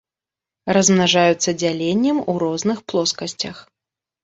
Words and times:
Размнажаюцца 0.77 1.49
дзяленнем 1.59 2.23
у 2.35 2.37
розных 2.47 2.83
плоскасцях. 2.95 3.65